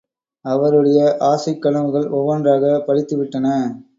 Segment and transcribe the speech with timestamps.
[0.45, 0.99] அவருடைய
[1.21, 3.47] ஆசைக்கனவுகள் ஒவ்வொன்றாகப் பலித்துவிட்டன.